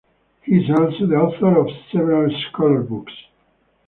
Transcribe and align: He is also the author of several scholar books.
He 0.41 0.55
is 0.57 0.67
also 0.71 1.05
the 1.05 1.13
author 1.13 1.59
of 1.59 1.67
several 1.91 2.27
scholar 2.49 2.81
books. 2.81 3.13